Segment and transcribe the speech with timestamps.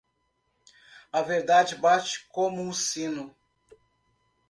[1.13, 3.35] A verdade bate como um sino.